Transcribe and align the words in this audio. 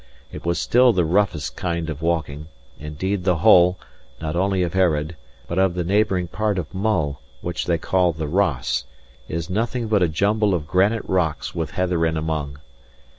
It 0.31 0.43
was 0.43 0.57
still 0.57 0.93
the 0.93 1.05
roughest 1.05 1.55
kind 1.55 1.87
of 1.87 2.01
walking; 2.01 2.47
indeed 2.79 3.23
the 3.23 3.35
whole, 3.35 3.77
not 4.19 4.35
only 4.35 4.63
of 4.63 4.75
Earraid, 4.75 5.15
but 5.47 5.59
of 5.59 5.75
the 5.75 5.83
neighbouring 5.83 6.27
part 6.27 6.57
of 6.57 6.73
Mull 6.73 7.21
(which 7.41 7.67
they 7.67 7.77
call 7.77 8.11
the 8.11 8.27
Ross) 8.27 8.85
is 9.27 9.47
nothing 9.47 9.87
but 9.89 10.01
a 10.01 10.07
jumble 10.09 10.55
of 10.55 10.65
granite 10.65 11.05
rocks 11.07 11.53
with 11.53 11.69
heather 11.69 12.03
in 12.07 12.17
among. 12.17 12.57